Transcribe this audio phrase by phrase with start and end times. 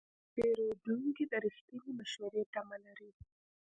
[0.33, 3.11] پیرودونکی د رښتینې مشورې تمه لري.